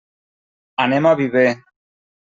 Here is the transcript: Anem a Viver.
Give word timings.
Anem 0.87 1.11
a 1.11 1.15
Viver. 1.23 1.47